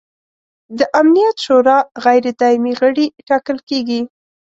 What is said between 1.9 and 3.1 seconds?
غیر دایمي غړي